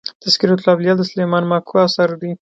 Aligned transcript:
تذکرة 0.23 0.55
الاولياء 0.61 0.95
د 0.97 1.01
سلېمان 1.11 1.43
ماکو 1.51 1.75
اثر 1.85 2.09
دئ. 2.21 2.31